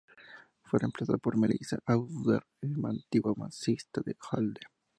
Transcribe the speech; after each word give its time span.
Fue 0.63 0.79
reemplazada 0.79 1.19
por 1.19 1.37
Melissa 1.37 1.77
Auf 1.85 2.09
der 2.25 2.43
Maur, 2.63 2.89
antigua 2.89 3.33
bajista 3.37 4.01
de 4.03 4.15
Hole. 4.31 4.59